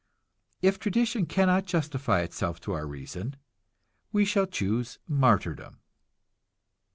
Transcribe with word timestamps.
If 0.63 0.79
tradition 0.79 1.27
cannot 1.27 1.67
justify 1.67 2.21
itself 2.21 2.59
to 2.61 2.71
our 2.71 2.87
reason, 2.87 3.35
we 4.11 4.25
shall 4.25 4.47
choose 4.47 4.97
martyrdom. 5.07 5.79